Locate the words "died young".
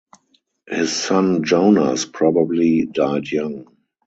2.87-3.67